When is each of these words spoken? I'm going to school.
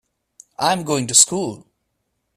I'm 0.57 0.81
going 0.83 1.05
to 1.05 1.13
school. 1.13 1.67